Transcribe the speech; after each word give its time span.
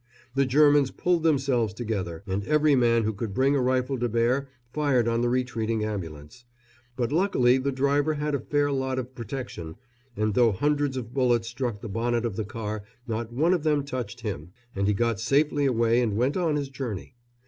The 0.33 0.47
Germans 0.47 0.89
pulled 0.89 1.21
themselves 1.21 1.75
together, 1.75 2.23
and 2.25 2.43
every 2.45 2.73
man 2.73 3.03
who 3.03 3.13
could 3.13 3.35
bring 3.35 3.55
a 3.55 3.61
rifle 3.61 3.99
to 3.99 4.09
bear 4.09 4.49
fired 4.73 5.07
on 5.07 5.21
the 5.21 5.29
retreating 5.29 5.83
ambulance; 5.85 6.43
but 6.97 7.11
luckily 7.11 7.59
the 7.59 7.71
driver 7.71 8.15
had 8.15 8.33
a 8.33 8.39
fair 8.39 8.71
lot 8.71 8.97
of 8.97 9.13
protection, 9.13 9.75
and 10.17 10.33
though 10.33 10.53
hundreds 10.53 10.97
of 10.97 11.13
bullets 11.13 11.47
struck 11.49 11.81
the 11.81 11.87
bonnet 11.87 12.25
of 12.25 12.35
the 12.35 12.45
car 12.45 12.83
not 13.07 13.31
one 13.31 13.53
of 13.53 13.61
them 13.61 13.83
touched 13.83 14.21
him, 14.21 14.49
and 14.75 14.87
he 14.87 14.93
got 14.95 15.19
safely 15.19 15.67
away 15.67 16.01
and 16.01 16.17
went 16.17 16.35
on 16.35 16.55
his 16.55 16.69
journey. 16.69 17.13